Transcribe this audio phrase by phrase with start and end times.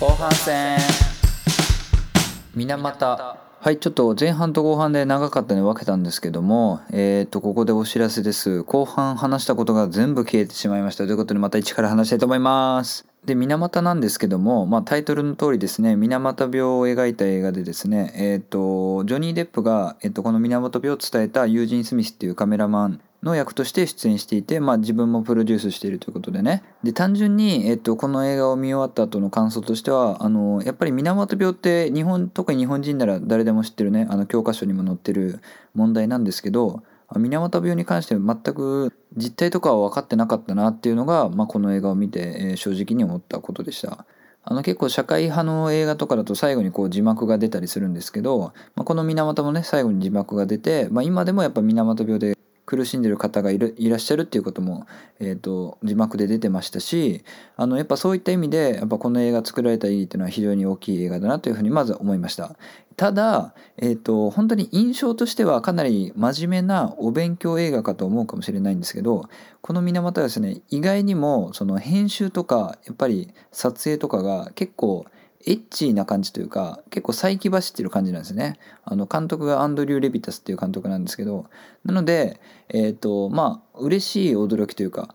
[0.00, 0.78] 後半戦。
[2.54, 3.36] 水俣。
[3.60, 8.62] はいちょっと前半と後半で長かったので分けたんですけどもえっ、とここでお知らせです。
[8.62, 11.04] 後半話したことが全部消えてしまいました。
[11.04, 13.08] ということでまた一から話したいと思います。
[13.24, 35.40] で水俣なんですけども、まあ、タイトルの通りですね水俣病を描いた映画でですねえっ、とジョニー・デップが、えっとこの水俣病を伝えたユージン・スミスっていうカメラマンの役として出演していて、まあ、自分もプロデュースしているということでねで単純に、えっと、この映画を見終わった後の感想としてはあのやっぱり水俣病って日本特に日本人なら誰でも知ってるねあの教科書にも載ってる
[35.74, 36.82] 問題なんですけど
[37.16, 44.04] 水俣病に関して全く実態とかは分かってなかったなっていうのが、まあ、この映画を見て、えー正直に思ったことでした。
[44.50, 52.37] あの結構社会派の映画とかだと最後にこう字幕が出たりするんですけど、まあ、この水俣もね最後に字幕が出て、まあ、今でもやっぱ水俣病で
[52.68, 54.86] 苦しんでる方がいるいらっしゃるっていうことも、
[55.20, 57.24] えー、と字幕で出てましたし
[57.56, 62.56] あのやっぱそういった意味でやっぱこの映画作られた意義っていうのは非常に大きい映画だなというふうにまず思いました。
[62.96, 69.30] ただ、えー、と本当に印象としてはかなり真面目なお勉強映画かと思うかもしれないんですけど
[69.62, 75.06] この水俣はですね意外にもその編集とかやっぱり撮影とかが結構
[75.46, 78.58] エッチーな感じというか結構再起走ってる感じなんですね。
[78.84, 81.46] あの監督がアンドリュー・レビタスっていう監督なんですけど
[81.84, 85.14] なのでえっ、とまあ嬉しい驚きというか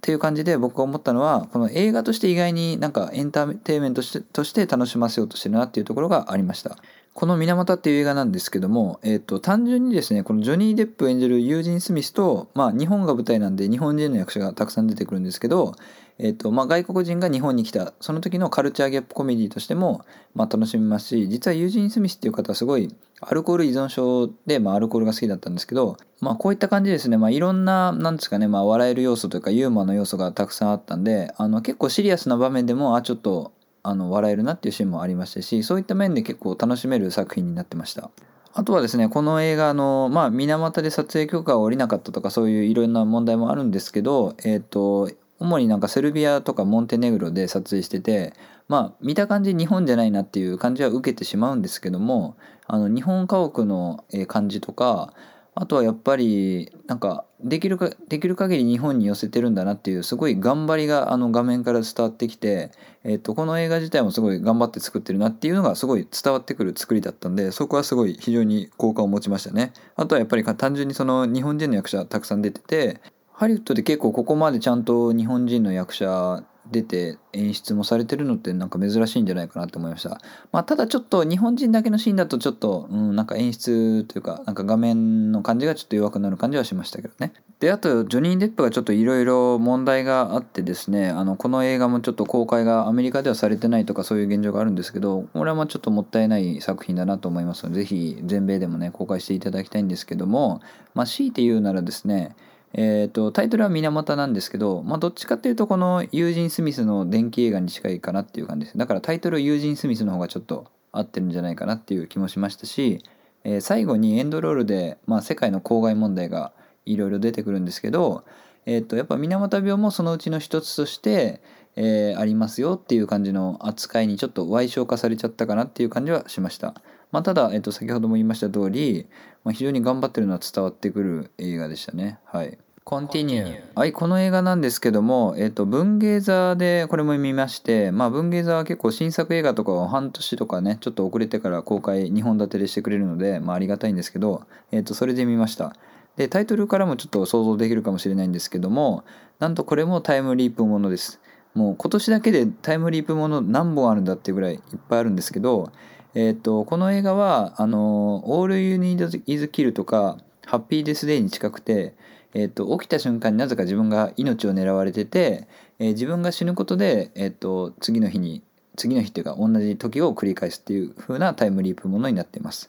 [0.00, 6.76] っていう感じで僕が思ったのはこの映画として意外になんかエンターテインメントとしてとして楽しませようとしてるなっていうところがありました。
[7.12, 15.74] この「水俣」っていう映画なんですけども、えっと単純にですねこのジョニー・デップ演じるユージン・スミスと、まあ、日本が舞台なんで日本人の役者がたくさん出てくるんですけど、
[16.22, 20.04] えっとまあ、外国人が日本に来たその時のカルチャーギャップコメディとしても、
[20.34, 38.10] まあ、楽しめますし実はユージン・スミスっていう方はすごいアルコール依存症で、まあ、アルコールが好きだったんですけど、まあ、こういった感じですね、まあ、いろんななんですかね、まあ、笑える要素というかユーモアの要素がたくさんあったんであの結構シリアスな場面でもあちょっとあの笑えるなっていうシーンもありましたしそういった面で結構楽しめる作品になってました。
[38.52, 45.08] あとはですねこの映画のまあ水俣で撮影許可が下りなかったとかそういういろんな問題もあるんですけどえっ、と
[45.40, 48.34] 主になんかセルビアとかモンテネグロで撮影してて
[48.68, 52.36] まあ見た感じ日本じゃないなっていう感じは受けてしまうんですけども
[52.66, 55.12] あの日本家屋の感じとか
[55.54, 62.70] あとはやっぱりなんかできるかできる限り日本に寄せてるんだなっていうすごい頑張りがあの画面から伝わってきて、
[63.02, 69.72] えっとこの映画自体もすごい頑張って作ってるなっていうのがすごい伝わってくる作りだったんでそこはすごい非常に好感を持ちましたね。
[69.96, 73.00] あとはやっぱり単純にその日本人の役者たくさん出てて
[73.40, 80.20] ハリウッドで結構ここまでちゃんと日本人の役者出て演出もされてるのってなんか珍しいんじゃないかなと思いました。
[80.52, 87.32] まあ、ただちょっと日本人だけのシーンだとちょっと、うん、なんか演出というか、なんか画面の感じがちょっと弱くなる感じはしましたけどね。
[87.60, 100.60] で、あと、ジョニー・デップがちょっといろいろ問題があってですね、あの、この映画もちょっと公開がアメリカではされてないとかそういう現状があるんですけど、これはまあちょっともったいない作品だなと思いますので、ぜひ全米でもね、公開していただきたいんですけども、
[100.92, 102.36] まあ強いて言うならですね、
[102.72, 113.02] えー、とタイトルは水俣なんですけど、まあ、どっちかっていうとこのユージン・スミスの電気映画に近いかなっていう感じですだからタイトルユージン・スミスの方がちょっと合ってるんじゃないかなっていう気もしましたし、
[113.44, 116.52] えー最後にエンドロールで、まあ、世界の公害問題が
[116.86, 118.24] いろいろ出てくるんですけど、
[118.66, 121.40] えー、とやっぱ水俣病もそのうちの一つとして、
[121.76, 126.74] えーありますよっていう感じの扱いにちょっと歪小化されちゃったかなっていう感じはしました。
[127.12, 129.06] まあ、ただ、えっと、先ほども言いました通り、
[129.44, 132.18] まあ、非常に頑張ってるのは伝わってくる映画でしたね。
[132.24, 132.58] はい。
[132.84, 133.60] コンティニュー。
[133.74, 144.42] はい、この映画なんですけども、えっと、文芸座でこれも見まして、まあ、文芸座は結構新作映画とかを半年とかね、ちょっと遅れてから公開2本立てでしてくれるので、まあ、ありがたいんですけど、
[144.72, 145.74] えっと、それで見ました。
[146.16, 149.04] で、タイトルからもちょっと想像できるかもしれないんですけども、
[149.38, 151.20] なんとこれもタイムリープものです。
[151.54, 155.72] もう今年だけでタイムリープもの何本あるんだっていうぐらいいっぱいあるんですけど、
[156.14, 161.94] えっとこの映画はあの「All You Need Is Kill」とか「ハッピーデスデイ」に近くて、
[162.34, 165.46] えっと起きた瞬間になぜか自分が命を狙われてて、
[165.78, 168.42] えー自分が死ぬことで、えっと次の日に
[168.76, 172.68] 次の日っていうか同じ時を繰り返すっていう風なタイムリープものになっています。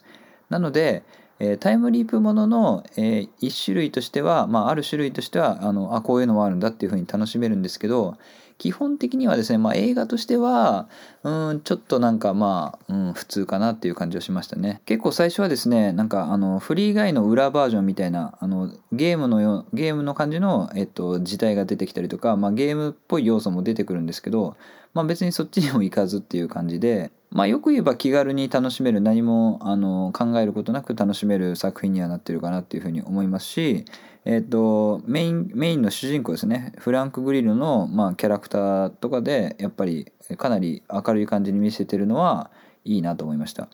[0.50, 1.04] なので、
[1.40, 8.18] えータイムリープものの、えー一種類としては、まあ、ある種類としてはあのあこういうのもあるんだっていう風に楽しめるんですけど
[8.62, 10.88] 基本的にはですね、まあ、映画としては
[11.24, 14.82] うんちょっとなんかまあ、うん、普通かなっていう感じはしましたね。
[14.86, 24.56] 結構最初はですねなんかあのフリー以外の裏バージョンみたいなあのゲームのよゲームの感じの、えっと、字体が出てきたりとか、まあ、ゲームっぽい要素も出てくるんですけど、
[24.96, 33.86] まあ、別にそっちにも行かずっていう感じでまあよく言えば気軽に楽しめる何もあの考えることなく楽しめる作品にはなってるかなっていうふうに思いますし、
[34.26, 36.74] えっ、とメインメインの主人公ですね。
[36.78, 42.50] フランク・グリルの、まあ、キャラクターとかでやっぱりかなり明るい感じに見せてるのは
[42.86, 43.68] いいなと思いました。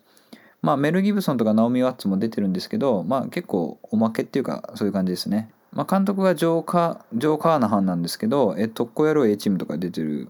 [0.61, 5.49] まあメル・ギブソンとかナオミ・ワッツも出てるんですけどまあ結構おまけっていうかそういう感じですね。
[5.73, 10.29] まあ、監督がジョーカージョー・カーナハンなんですけど、え、特攻野郎 A チームとか出てる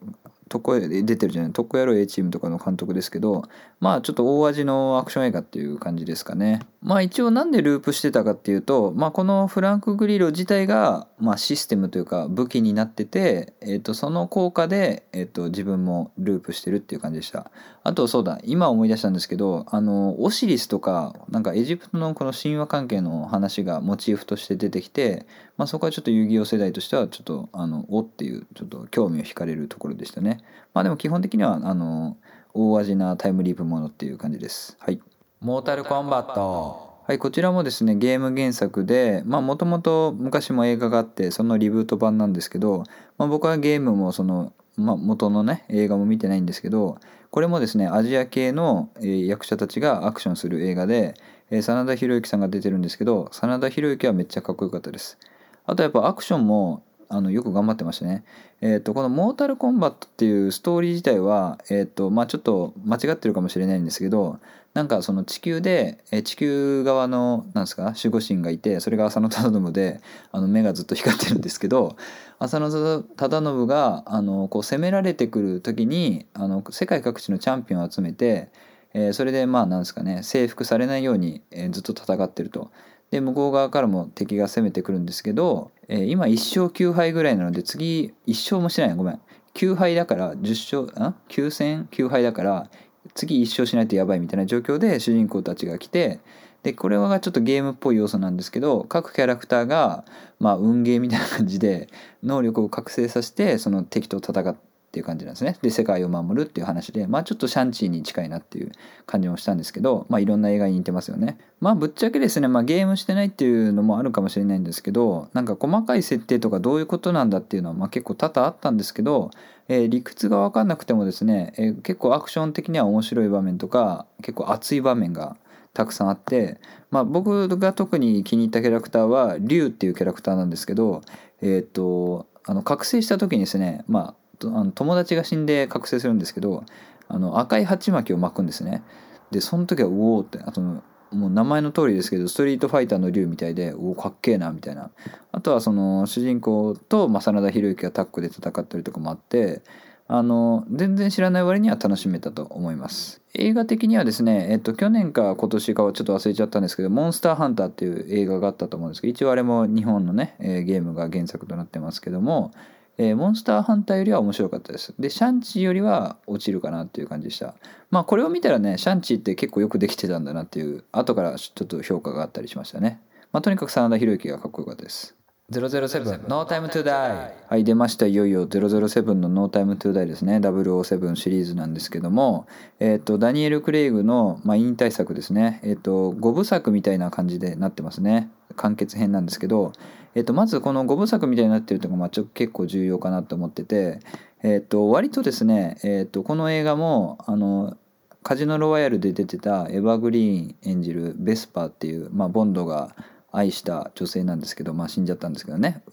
[0.50, 3.44] 特攻出てるじゃない特攻野郎 A チームとかの監督ですけど
[3.80, 6.62] まあちょっと大味のアクション映画っていう感じですかね。
[6.82, 17.50] まあ一応なんでループしてたかっていうとまあこのフランク・グリロ自体がまあシステムというか武器になってて、えー、とその効果で、えー、と自分もループしてるっていう感じでした。
[17.84, 25.26] あとそうだ今思い出したんですけどあのオシリスとかなんかエジプトのこの神話関係の話がモチーフとして出てきて
[25.58, 30.42] まあそこはちょっと遊戯王世代としてはちょっとあのおっていうちょっと興味を惹かれるところでしたね。
[30.74, 32.18] まあでも基本的にはあの
[32.54, 34.78] 大味なタイムリープものっていう感じです。
[34.80, 35.00] はい。
[35.40, 36.87] モータルコンバット。
[37.08, 42.84] はいこちらもですねゲーム原作でまあもともと昔も映画があってそのリブート版なんですけど、
[43.18, 46.98] まあ、僕はゲームもその、まあ、元のね映画も見てないんですけど
[47.32, 51.14] これもですねアジア系の役者たちがアクションする映画で
[51.50, 55.18] 真田広之さんが出てるんですけど真田広之はめっちゃかっこよかったです
[55.66, 58.26] あとやっぱアクションもあのよく頑張ってましたね。
[58.60, 64.40] えっ、ー、とこのモータルコンバットっていうストーリー自体はえっ、ー、とまあちょっと間違ってるかもしれないんですけど
[64.78, 70.02] なんかその地球で、地球側のなんですか守護神がいてそれが浅野忠信で
[70.32, 71.98] あの目がずっと光ってるんですけど
[72.38, 78.52] 浅野忠信があのこう攻められてくる時にあの世界各地のチャンピオンを集めて、
[78.94, 82.70] え、それでまあなんですかね征服されないように、えずっと戦ってると。
[83.10, 88.96] で向こう側からも敵が攻めてくるんですけど、えー、今1勝9敗ぐらいなので次1勝もしない。
[88.96, 89.22] ごめん。
[89.56, 92.70] 9敗だから10勝あ？9戦9敗だから
[93.14, 96.20] 次一勝しないとやばいみたいな状況で主人公たちが来て
[96.64, 100.04] でこれはちょっとゲームっぽい要素なんですけど各キャラクターが
[100.40, 101.88] まあ運ゲーみたいな感じで
[102.24, 104.56] 能力を覚醒させてその敵と戦
[104.98, 105.58] っていう感じなんですね。
[105.62, 108.72] で世界を守るっていう話でまあちょっとシャンチーに近いなっていう
[109.06, 111.38] 感じもしたんですけどまあいろんな映画に似てますよね。
[111.60, 119.30] まあぶっちゃけですね、まあ、ゲームしてないっていうのもあるかもしれないんですけどなんか細かい設定とかどういうことなんだっていうのはまあ結構多々あったんですけど、
[119.68, 125.38] えー、理屈が分かんなくてもですね、えー、結構アクション的には面白い場面とか結構熱い場面が
[125.74, 126.60] たくさんあって、
[126.90, 131.02] まあ、僕が特に気に入ったキャラクターは竜っていうキャラクターなんですけど
[131.42, 136.64] えっ、とあの覚醒した時にですねまああの友達が死んで覚醒するんですけど
[137.08, 138.84] あの赤い鉢巻きを巻くんですね。
[139.32, 144.92] でその時はおおってあともう名前の通りですけどストリートファイターの竜みたいでおおかっけえなみたいな。
[145.32, 149.62] あとはその主人公と真田広之がタッグで戦ったりとかもあって
[150.10, 153.22] あの全然知らない割には楽しめたと思います。
[153.34, 162.52] 映画的にはですねえっと去年か今年かはちょっと忘れちゃったんですけど「モンスターハンター」っていう映画があったと思うんですけど一応あれも日本のねゲームが原作となってますけども
[162.98, 164.94] えー、モンスターハンターよりは面白かったです。
[164.98, 167.56] で、シャンチーよりは落ちるかなっていう感じでした。
[167.92, 173.00] まあこれを見たらね、シャンチーって結構よくできてたんだなっていう、後からちょっと評価があったりしましたね。
[173.32, 175.18] まあとにかく真田広之がかっこよかったです。
[175.50, 182.48] 007 No Time to Die はい出ましたいよいよ007の No Time to Die ですね007シリーズなんですけども
[182.82, 189.72] えっ、ー、とダニエル・クレイグの、まあ、引退作ですねえっ、ー、と5部作みたいな感じでなってますね完結編なんですけど
[190.18, 194.00] えっ、とまずこの5部作みたいになってるとこまあちょ結構重要かなと思ってて
[194.42, 197.78] えっ、と割とですねえっ、とこの映画もあの
[198.24, 202.96] カジノロワイヤルで出てたエヴァグリーン演じるベスパーっていう、まあ、ボンドが
[203.32, 205.84] 愛した女性なんですけど、まあ、死んじゃったんですけどね。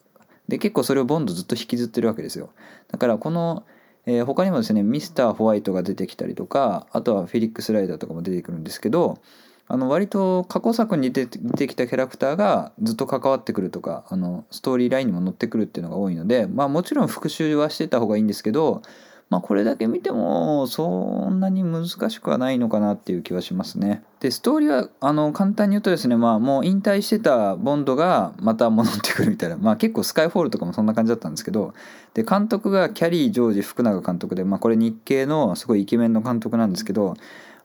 [0.48, 2.48] で結構それをボンドずっと引きずってるわけですよ。
[2.90, 3.64] だからこの、
[4.06, 9.18] えー、他にもですねミスターホワイトが出てきたりとかあとはフェリックス・ライダーとかも出てくるんですけど
[9.66, 18.82] あの割と過去作に出てきたキャラクターがずっと関わってくるとかあのストーリーラインにも乗ってくるっていうのが多いのでまあもちろん復習はしてた方がいいんですけど
[19.30, 24.04] まあ、これだけ見てもそんなに難しくはないのかなっていう気はしますね。
[24.20, 31.74] でストーリーはあの簡単に言うとですね、まあ、もう引退してたボンドがまた戻ってくるみたいな、まあ、結構スカイフォールとかもそんな感じだったんですけど
[32.14, 37.16] で監督がキャリー・ジョージ福永監督で、まあ、これ日系のすごいイケメンの監督なんですけど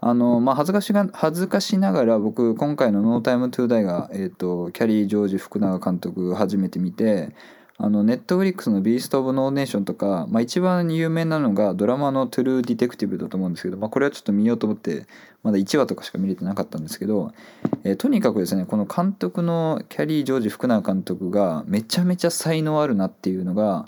[0.02, 7.34] あのまあ、恥ずかしが恥ずかしながら僕今回の「ノータイムトゥーダイが、えーとキャリー・ジョージ福永監督初めて見て
[7.82, 15.08] あのネットフリックスの「ビースト・オブ・ノーネーション」とか、まあ、一番有名なのがドラマの「トゥルー・ディテクティブ」だと思うんですけど、まあ、これはちょっと見ようと思って
[15.44, 17.32] まだ1話とかしか見れてなかったんですけど、
[17.86, 23.86] えー、とにかくですねこの監督のキャリー・ジョージ・福永監督がめちゃめちゃ才能あるなっていうのが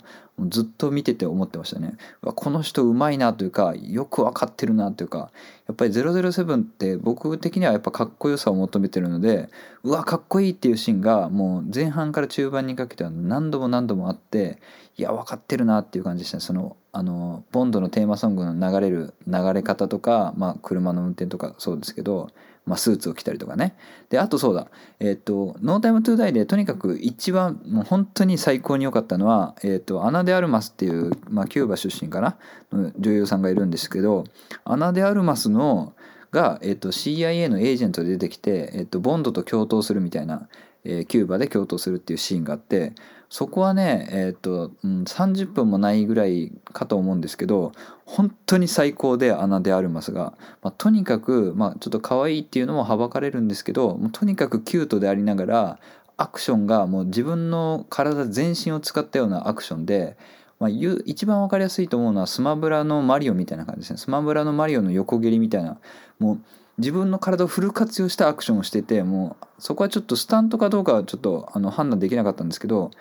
[0.48, 1.94] ずっと見てて思ってましたね。
[2.22, 5.30] この人うまいなというかよく分かってるなというか
[5.72, 9.48] やっぱり007って僕的にはやっぱかっこよさを求めてるので
[9.82, 14.58] うわかっこいいっていうシーンがもう前半から中盤にかけては何度も何度もあって
[14.98, 16.40] いや分かってるなっていう感じでしたね。
[16.42, 22.28] そのあのボンドのテーマソングの流れる流れ方とか、まあ、車の運転とかそうですけど
[22.64, 23.74] まあ、スーツを着たりとかね。
[24.08, 24.68] であとそうだ。
[25.00, 32.36] えっ、ー、と「ノータイムトゥーダイでとにかく一番もう本当に最高に良かったのは、えっ、ー、とアナ・デ・アルマスっていう、まあ、キューバ出身かな？
[32.72, 34.24] の女優さんがいるんですけど
[34.64, 35.94] アナ・デ・アルマスのの
[36.30, 40.48] が、えっ、と、CIA のエージェントで出てきて、えっ、と、ボンドと共闘するみたいな、
[40.84, 42.92] えー、キューバで共闘するっていうシーンがあって
[43.28, 47.72] そこはねえっ、と、うん、30分もないぐらいかと思うんですけど
[48.04, 55.78] 本当に最高でアナ・デ・アルマスが、まあ、とにかく、まあ、ちょっと可愛いっていうのもはばかれるんですけどもうとにかくキュートでありながら
[56.18, 60.16] アクションがもう自分の体全身を使ったようなアクションで、
[60.62, 63.96] まあ、一番分かりやすいと思うのはスマブラのマリオみたいな感じですね。
[63.96, 65.78] スマブラのマリオの横蹴りみたいな。
[66.20, 66.38] もう
[66.78, 72.92] 自分の体をフル活用したアクションをしててもうそこはちょっとスタントかどうかはちょっとあの判断できなかったんですけど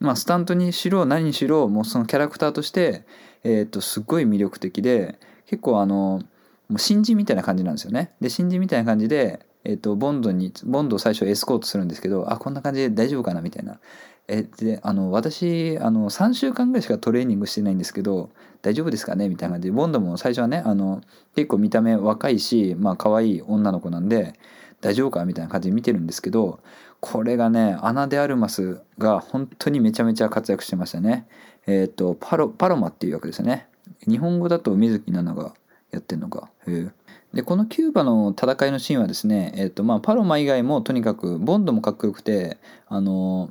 [0.00, 3.04] まあスタントにしろ何にしろもうそのキャラクターとして
[3.44, 6.20] えっ、とすっごい魅力的で結構あの
[6.68, 8.12] もう新人みたいな感じなんですよね。
[8.20, 13.78] で新人みたいな感じでえっ、とボンドにボンドを最初エスコートするんですけどあこんな感じで大丈夫かなみたいな。
[14.26, 18.30] えであの私あの3週間ぐらいしかトレーニングしてないんですけど
[18.62, 19.28] 大丈夫ですかね？
[19.28, 21.02] みたいな感じでボンドも最初はねあの
[21.36, 24.34] 結構見た目若いしまあ可愛い女の子なんで
[24.80, 25.24] 大丈夫か？
[25.26, 26.60] みたいな感じで見てるんですけど
[27.00, 31.26] これがねアナ・デ・アルマスが本当にめちゃめちゃ活躍してましたね。
[31.66, 33.66] えっ、ー、とパロパロマっていう役ですね。
[34.08, 35.54] 日本語だと水木奈々が
[35.90, 36.48] やってんのか？
[36.66, 36.88] へ
[37.34, 43.50] でこのキューバの戦いのシーンはですね、えーとまあ、パロマ以外もとにかくボンドもかっこよくてあの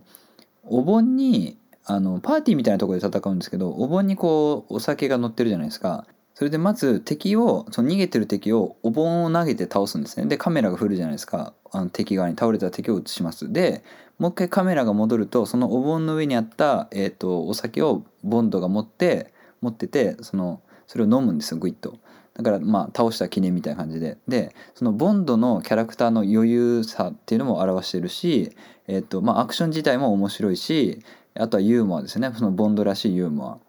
[0.73, 6.07] お盆にあのパーティーみたいなとこで戦うんですけどお盆にこうお酒が乗ってるじゃないですか。
[6.33, 10.25] それでまず敵をその逃げてる敵をお盆を投げて倒すんですね。
[10.25, 11.53] でカメラが振るじゃないですか。
[11.71, 13.53] あの敵側に倒れた敵を映します。
[13.53, 13.83] で
[14.17, 21.99] もう一回カメラが戻るとそのお盆の上にあった、えーと、お酒をボンドが持って持っててそのそれを飲むんですよグイッと。
[22.35, 24.17] だからまあ倒した記念みたいな感じで。
[24.27, 28.55] でそのボンドのキャラクターの余裕さっていうのも表してるし
[28.87, 30.99] えっ、とまあアクション自体も面白いし
[31.35, 33.59] あとはユーモアですねそのボンドらしいユーモ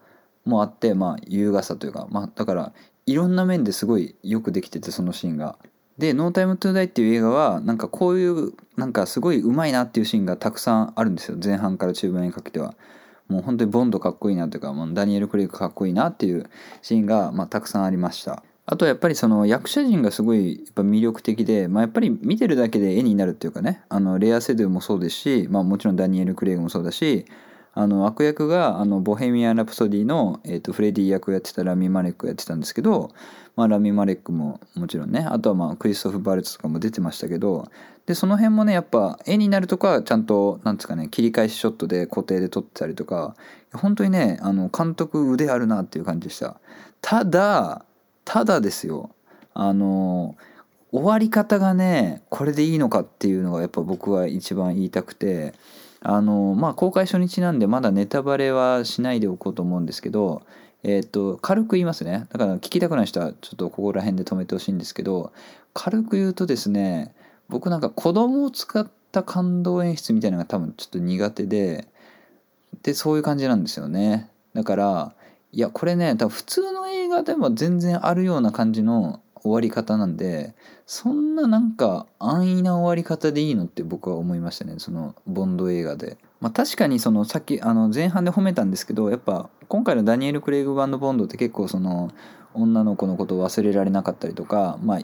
[0.47, 2.73] アもあってまあ優雅さというかまあだから
[3.06, 5.59] いろんな面ですごいよくできててそのシーンが。
[5.99, 12.75] で「ノータイムトゥーダイっていう映画はなんかこういうなんかすごいうまいなっていうシーンがたくさんあるんですよ前半から中盤にかけては。
[13.28, 16.50] もう本当にボンドかっこいいなというかもうダニエル・クレイグかっこいいなっていう
[16.83, 18.42] シーンが、まあ、たくさんありました。
[18.66, 27.26] あとやっぱりその役者陣がすごいやっぱ魅力的で、まあ、やっぱり見てるだけで絵になるっていうかねあのレア・セドゥもそうですし、まあ、もちろんダニエル・クレイグもそうだし
[27.75, 33.11] あの悪役があのボヘミアン・ラプソディの、えー、とフレディ役をやってたラミ・マレックやってたんですけど、
[33.56, 37.68] まあ、ラミ・マレックももちろんねあとはまあクリストフ・バルツとかも出てましたけど
[38.06, 43.35] でその辺もねやっぱ絵になるとかちゃんとなんですかね切り返しショットで固定で撮ってたりとか
[43.73, 46.61] 本当にねあの監督腕あるなっていう感じでした。
[47.00, 47.85] ただ
[48.25, 49.11] ただですよ
[49.52, 50.37] あの
[50.93, 55.54] 終わり方がねこれでいいのかっていうのがやっぱ僕は一番言いたくて
[56.00, 60.43] あのまあ公開初日なんでまだネタバレはしないでおこうと思うんですけど
[60.85, 62.26] えっ、と軽く言いますね。
[62.31, 65.33] だから聞きたくない人はちょっとここら辺で止めてほしいんですけど
[65.73, 67.14] 軽く言うとですね
[67.49, 71.88] 僕なんか子供を使った感動演出みたいなのが多分ちょっと苦手で
[72.83, 74.31] でそういう感じなんですよね。
[74.52, 75.14] だから
[75.54, 80.52] いやこれね多分普通の映画でも全然あるような感じの終わり方なんで
[80.84, 86.18] そんななんか安易な終わり方でいいのって僕は思いましたねそのボンド映画で。
[86.40, 92.11] まあ、確かにそのさっきあの前半で褒めたんですけどやっぱ今回のダニエル・クレイグ版のボンドって結構その
[92.52, 95.00] 女の子のことを忘れられなかったりとか、まあ、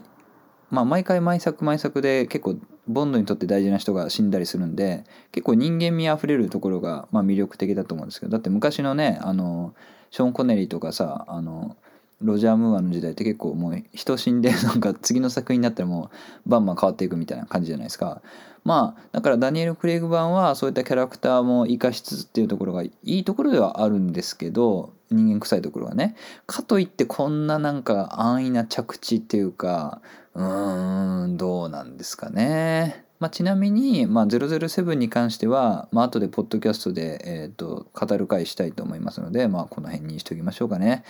[0.69, 9.73] まあ毎回毎作毎作で結構ボンドにとって大事な人が死んだりするんで結構人間味あふれるところがまあ魅力的だと思うんですけどだって昔のねあの
[10.11, 11.75] ショーン・コネリーとかさあの
[12.21, 16.11] ロジャー・ムーアの時代って結構もう人死んでなんか次の作品になったらも
[16.45, 18.21] うバンバン変わっていくみたいな感じじゃないですか。
[18.63, 26.15] まあだからダニエル・クレイグ版はそういったキャラクターも生かしつつっていうところがいいところではあるんですけど人間臭いところはね。
[26.45, 30.01] かといってこんななんか安易な着地っていうか
[30.35, 41.03] うーんどうなんですかねまあ、ちなみに、まあ、007に関しては、まあ後でポッドキャストで、えーと、語る回したいと思いますので、まあ、この辺にしておきましょうかね。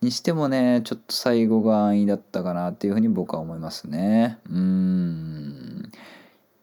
[0.00, 4.38] にしてもね、ちょっと最後が安易だったかなっていうふうに僕は思いますね。
[4.48, 5.92] うーん。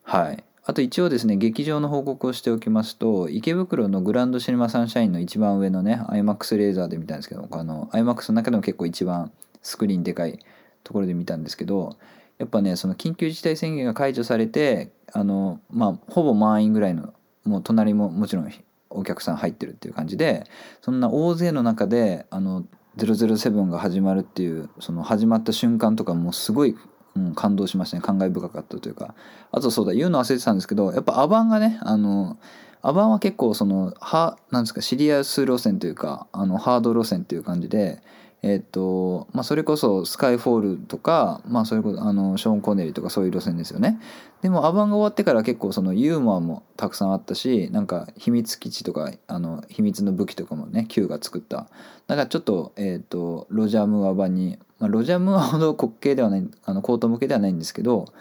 [0.01, 0.43] はい。
[0.67, 9.31] あと一応ですね劇場の報告をしておきますと池袋のグランドシネマサンシャインの一番上のね iMAX レーザーで見たんですけどあの iMAX の中でも結構一番
[9.61, 10.39] スクリーンでかい
[10.85, 11.97] ところで見たんですけど
[12.37, 17.13] やっぱねその緊急事態宣言が解除されてあのまあほぼ満員ぐらいの
[17.43, 18.51] もう隣ももちろん
[18.89, 20.45] お客さん入ってるっていう感じで
[20.81, 22.63] そんな大勢の中であの
[22.97, 26.75] 007が始まるっていうその始まった瞬間とかもすごい、
[27.15, 28.01] うん、感動しましたね。
[28.01, 29.15] 感慨深かったというか。
[29.51, 32.37] あとそうだ言うの忘れてたんですけどやっぱアバンがねあの
[32.81, 38.01] アバンは結構そのはなんですかシリアス路線というかあのハード路線っていう感じで
[38.47, 43.99] えっ、とまあ、それこそスカイフォールとか、まあ、それこそあのショーン・コネリーとかそういう路線ですよね。
[44.43, 51.69] でもアバンが終わってから結構そのユーモアもたくさんあったしなんか秘密基地とかあの秘密の武器とかもね Q が作った。
[52.05, 58.13] だからちょっと,、えーと、ロジャー・ムーア版に、まあ、ロジャー・ムーアほど滑稽ではないあのコート向けではないんですけど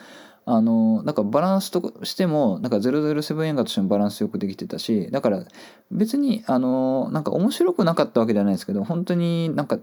[0.47, 5.45] あのなんかバランスとしてもなんか007映画としてもバランスよくできてたしだから
[5.91, 9.79] 別にあのなんか面白くなかったわけじゃないですけど本当になんか、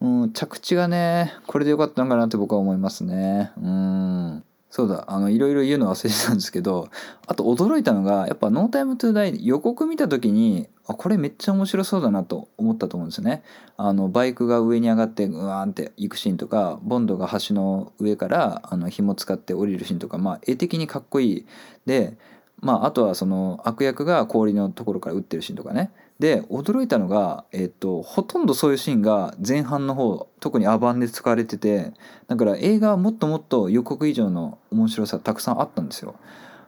[0.00, 3.50] うん、着地がねこれでよかったのかなって僕は思いますね。
[3.60, 4.44] うん。
[4.76, 6.90] そうだあのいろいろ言うの忘れてたんですけど
[7.26, 13.42] あと驚いたのがやっぱ「ノータイムトゥーダイ予告見た時にあこれめっちゃ面白そうだなと思ったと思うんですよね。
[13.78, 21.46] あのバイクが上に上がってうわーんって行くシーンとかボンドが橋の上からあの紐使って降りるシーンとか、まあ、絵的にかっこいい
[21.86, 22.18] で、
[22.60, 31.92] まあ、あとはその悪役が氷のところから撃ってるシーンとかねで驚いたのが、えっと、ほとんどそういうシーンが前半の方特にアバンで使われてて
[32.26, 36.16] だから映画はもっともっと予告以上の面白さたくさんあったんですよ。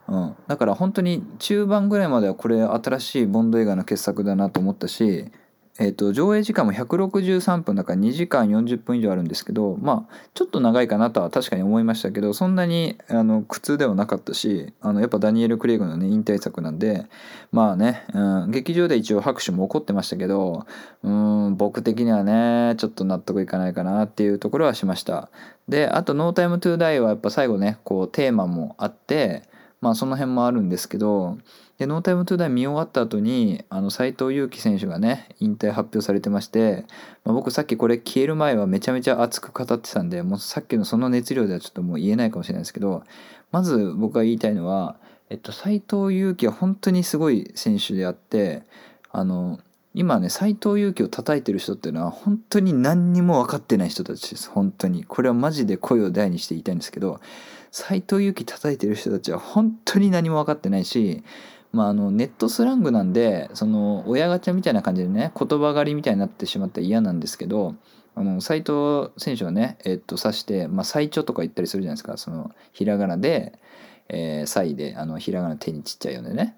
[0.09, 5.31] うん、だから本当に中盤ぐらいまではこれ新しいボンド映画の傑作だなと思ったし、
[5.81, 17.07] えー、と上映時間も163分だから2時間40分以上あるんですけどまあちょっと長いかなとは確かに思いましたけどそんなにあの苦痛ではなかったしあのやっぱダニエル・クレイグのね引退作なんで
[17.53, 20.67] まあね、うん、劇場で一応拍手も起こってましたけど
[21.05, 25.31] うん僕的にはねちょっと納得いかないかなっていうところはしました。
[25.69, 29.43] であと「ノータイムトゥーダイはやっぱ最後ねこうテーマもあって
[29.81, 31.39] まあその辺もあるんですけど
[31.79, 36.85] でノータイムトゥーダイ見終わった後にあの斉藤佑樹選手がね引退発表されてまして、
[37.25, 43.05] まあ、僕さっきこれ消える前はめちゃめちゃ熱く語ってたんでもうさっきのその熱量ではちょっともう言えないかもしれないですけど
[43.53, 44.97] まず僕が言いたいのは、
[45.31, 48.65] えっと、斉藤佑樹は本当にすごい選手であって
[49.13, 49.61] あの
[49.95, 54.51] 今ね斉藤佑樹を叩いてる人っていうのは本当に何にも分かってない人たちです。
[54.51, 55.05] 本当に。
[55.05, 57.21] これはマジで声を大にして言いたいんですけど
[57.79, 61.23] 斎藤佑樹叩いてる人たちは本当に何も分かってないし、
[61.73, 67.77] まあ、あのネットスラングなんでその親ガチャみたいな感じでね言葉狩りみたいになってしまったら嫌なんですけど
[68.17, 73.59] あの斉藤選手はね、えっと、指して、まあ、最長とか言ったりするじゃないですかそのひらがなで
[74.09, 76.57] 「えー、サイであのひらがな手にちっちゃいよねね。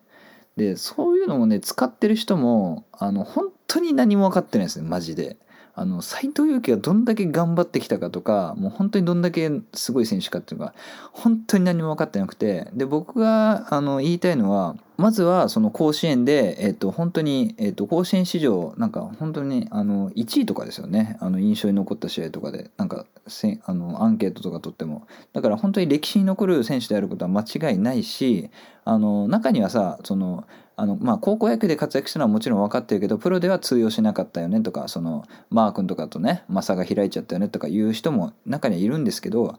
[0.57, 5.37] でそういうのもね使ってる人もあの本当に何も分かってないですねマジで。
[5.81, 10.75] あの斎藤佑樹がどんだけ頑張ってきたかとかもう本当にどんだけすごい選手かっていうのが
[11.11, 21.17] 本当に何も分かってなくてで僕があの言いたいのはまずはその甲子園で、えっと、本当に、えっと、甲子園史上なんか本当にあの1位とかですよね。
[21.21, 22.71] あの印象に残った試合とかで。
[22.77, 25.07] なんかせあのアンケートとか取っても。
[25.33, 28.51] だから本当に歴史に残る選手であることは間違いないし
[28.85, 30.45] あの中にはさその
[30.77, 39.57] あのまあ高校野球で活躍したのはもちろん分かってるけどプロでは通用しなかったよねとかそのマー君とかとねマサが開いちゃったよねとかいう人も中にはいるんですけど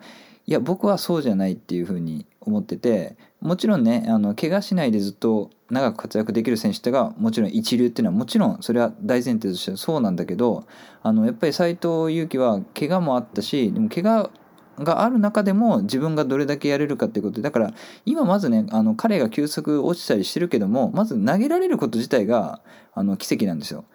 [0.47, 10.65] いや僕はそうじゃないっていうふうに思っててもちろんねあの怪我しないでずっと長く活躍できる選手ってがもちろん一流っていうのはもちろんそれは大前提としてそうなんだけど
[11.01, 14.29] あのやっぱり斎藤佑樹は怪我もあったしでも怪我
[14.77, 17.73] がある中でも自分がどれだけやれるかっていうことでだから
[18.05, 22.61] 今まずねあの彼が球速落ちたりしてるけどもまず投げられること自体が
[22.93, 23.85] あの奇跡なんですよ。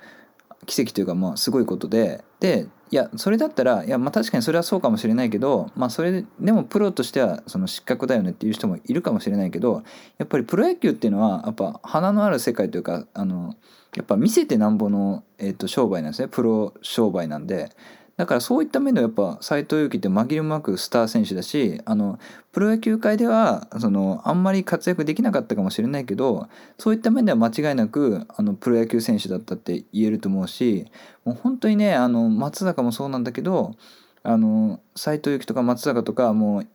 [0.66, 9.82] 奇跡というかまあすごいことででいやそれだったらいやまあ確かにそれはそうかもしれないけどまあそれでもプロとしてはその失格だよねっていう人もいるかもしれないけど
[10.18, 13.56] やっぱりプロ野球っていうのはやっぱ花のある世界というかあの
[13.96, 16.28] やっぱ見せてなんぼの、えー、と商売なんですね。
[16.28, 17.70] プロ商売なんで。
[18.16, 22.18] だからそういった面ではやっぱ斎藤佑樹って紛れもなくスター選手だしあの
[22.50, 26.48] プロ野球界ではそのあんまり活躍できなかったかもしれないけど
[26.78, 30.86] そういった面では間違いなくあのプロ野球選手だったって言えると思うし
[31.24, 33.74] もう本当にねあの松坂もそうなんだけど
[34.22, 36.66] あの斎藤佑樹とか松坂とかもう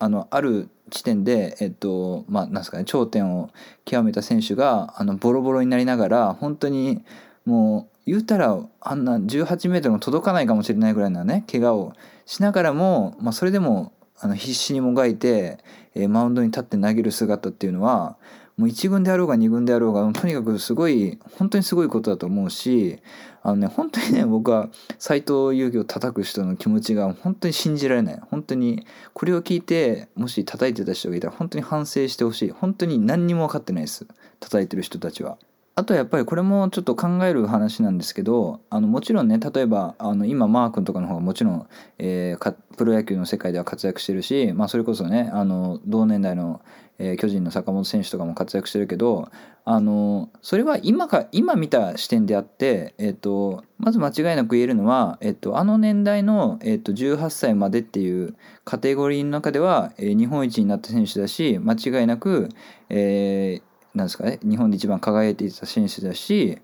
[0.00, 3.50] あのある地点でえっとまあなんすかね頂点を
[3.84, 7.04] 極めた選手があのボロボロになりながら本当に
[7.46, 11.92] もう言うたらあんな18メートルも届かないかもしれないぐらいのね怪我を
[12.24, 15.58] しながらも、まあ、それでもあの必死にもがいて、
[15.94, 18.16] えーマウンドに立って投げる姿っていうのは
[18.56, 22.98] もう1軍であろうが2軍であろうがとにかくすごい本当にすごいことだと思うし
[23.42, 24.68] あのね本当にね僕は
[24.98, 28.20] 斎藤佑樹を叩く人の気持ちが本当に信じられない。
[28.30, 32.50] 本当にこれを聞いてもし叩いてた人がいたら本当に反省してほしい。
[32.50, 34.06] 本当に何にも分かってないです。
[34.40, 35.38] 叩いてる人たちは。
[35.78, 46.60] あとやっぱりこれもちょっと考える話なんですけどあのもちろんね例えばあの今マー君とかの方がもちろん、えープロ野球の世界では活躍してるし、まあ、それこそねあの同年代の、
[46.98, 49.30] えー巨人の坂本選手とかも活躍してるけど
[49.64, 62.48] あのそれは今か今見た視点であって、えっとまず間違いなく言えるのは、えっとあの年代の、えっと18歳までっていうカテゴリーの中では、えー日本一になった選手だし間違いなく、
[62.88, 66.58] えーなんですかね日本で一番輝いていた選手だし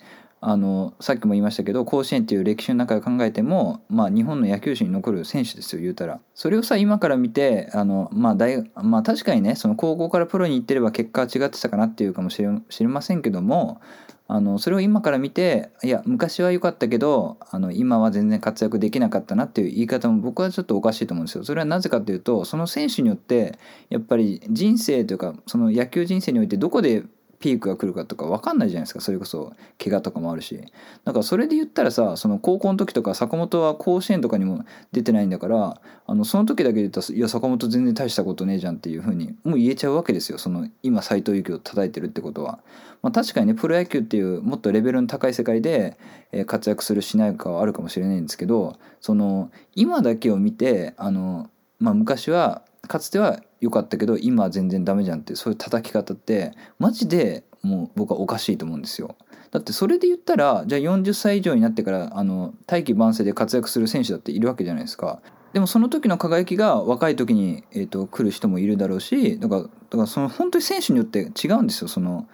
[0.47, 6.21] あのさっきも言いましたけど甲子園っていう歴史の中で考えても、まあ、日本の野球史に残る選手ですよ言うたら。
[6.35, 13.81] それをさ今から見てあの、まあ大まあ、確かにねその高校からプロに行ってれば結果は違ってたかなっていうかもしれ知れませんけども
[14.27, 21.45] あのそれを今から見ていや昔は良かったけどあの今は全然活躍できなかったなっていう言い方も僕はちょっとおかしいと思うんですよ。
[21.45, 23.59] それはなぜかというとその選手によって
[23.91, 27.05] やっぱり人生というかその野球人生においてどこで
[27.39, 29.01] ピークが来るかとか分かんないじゃないですか。
[29.01, 30.61] それこそ怪我とかもあるし。
[31.05, 40.39] だからそれで言ったらさその高校の時とか坂本は甲子園とかにも出てないんだからあのその時だけで言ったらいや坂本全然大したことねえじゃんっていうふうにもう言えちゃうわけですよ。
[40.39, 42.61] その今斎藤佑樹を叩いてるってことは。
[43.03, 45.99] まあ、確かにねプロ野球っていうもっとレベルの高い世界で
[46.47, 59.17] 活躍するしないかはあるかもしれないんですけどその今だけを見てあの、まあ、昔はかつては良かったけど今は全然ダメじゃんってそういう叩き方ってマジでもう僕はおかしいと思うんですよ。
[59.51, 65.21] だってそれで言ったらじゃあ40歳以上になってからあの大器晩成で活躍する選手だっているわけじゃないですか。
[65.53, 72.27] でもその時の輝きが若い時に、えー、と来る人もいるだろうしだからだからその本当に選手によって違うんですよその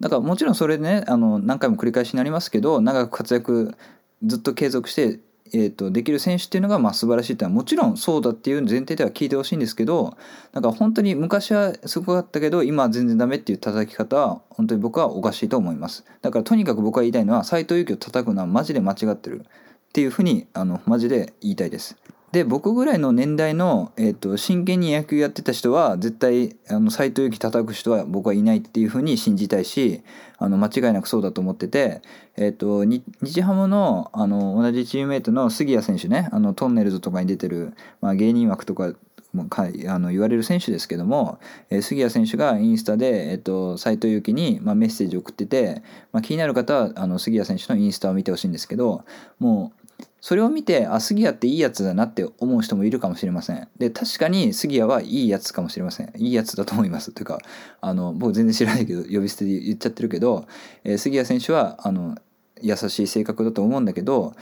[0.00, 3.76] だからもちろんそれでねあの何回も繰り返しになりますけど長く活躍
[4.24, 5.20] ずっと継続して、
[5.52, 10.16] えー、とできる選手っていうのがまあ素晴らしいってのはもちろんそうだっていう前提では聞いてほしいんですけど
[10.52, 16.04] なんか本当に昔はすごかったけど今は全然ダメっていう叩き方は本当に僕はおかしいと思います。
[16.22, 21.96] だからとにかく僕は言いたいのは斎藤佑樹を叩くのはマジで間違ってるっていうふうにあのマジで言いたいです。
[22.36, 30.02] で僕ぐらいの年代の、えー、と真剣に野球やってた人は絶対あの斎藤佑樹叩く人は僕はいないっていうふうに信じたいし
[30.36, 32.02] あの間違いなくそうだと思ってて、
[32.36, 37.72] えー、とに日ハムのあの同じチームメイトの杉谷選手ねあのトンネルズとかに出てる、
[38.02, 38.92] まあ、芸人枠とか
[39.32, 41.38] もかあの言われる選手ですけども、
[41.70, 49.06] えー杉谷選手がインスタで、えっと斎藤佑樹に、まあ、メッセージを送ってて、まあ、気になる方はあの杉谷選手のインスタを見てほしいんですけど
[49.38, 49.85] もう
[50.26, 53.68] それを見てあ杉谷っていいやつだなって思う人もいるかもしれません。
[53.78, 56.12] で確かに杉谷はいいやつかもしれません。
[56.16, 57.12] いいやつだと思います。
[57.12, 57.38] というか
[57.80, 60.48] あの僕全然知らないけど呼び捨てで言っちゃってるけど、
[60.82, 62.16] えー杉谷選手はあの
[62.60, 64.34] 優しい性格だと思うんだけど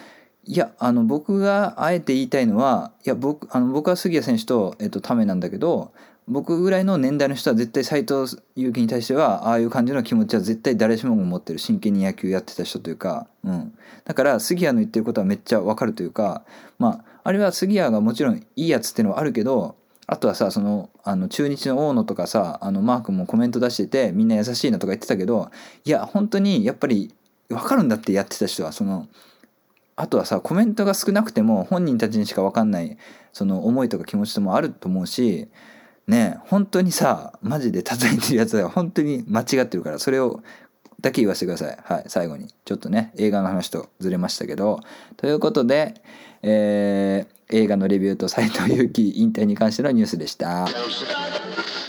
[0.45, 5.93] いやあの僕があえて言いたいのはいや僕あの僕は杉谷選手と、えっと、ためなんだけど
[6.27, 16.43] 僕ぐらいの年代の人は絶対斎藤佑樹に対してはああいう感じの気持ちは絶対誰しもが持ってる真剣に野球やってた人というか、うん、だから杉谷の言ってることはめっちゃわかるというか
[16.79, 25.51] まああれは杉谷がもちろんいいやつっていうのはあるけどあとはさそのあの中日の大野とかさあのマー君もコメント出しててみんな優しいなとか言ってたけど
[25.85, 27.15] いや本当にやっぱり
[27.49, 29.09] 分かるんだってやってた人はその
[29.97, 32.97] あとはさコメントが少なくても本人たちにしか分かんない
[33.33, 35.49] その思いとか気持ちともあると思うし
[36.07, 40.43] ね本当にさマジで叩いてるやつは本当に間違ってるからそれを
[41.01, 44.81] だけ言わせてくださいはい最後にちょっとね映画の話とずれましたけど
[45.17, 45.95] ということで、
[46.43, 50.67] えー映画のレビューと斎藤佑樹引退に関してのニュースでした。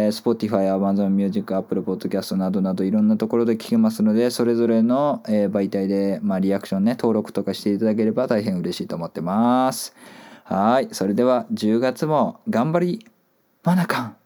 [0.07, 9.95] えー、Spotify、Amazon Music、Apple Podcast などなどいろんなところで聞けますのでそれぞれの、え媒体で、まあ、リアクションね登録とかしていただければ大変嬉しいと思ってます。
[10.45, 10.89] はい。
[10.93, 13.07] それでは10月も頑張り
[13.65, 14.26] マナカン。